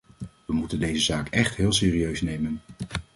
[0.45, 2.61] We moeten deze zaak echt heel serieus nemen.